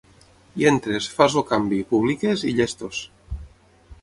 [0.61, 3.05] Hi entres, fas el canvi, publiques i llestos!